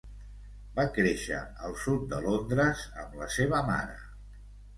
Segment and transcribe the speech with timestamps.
[0.77, 4.01] Va créixer al sud de Londres, amb la seva mare.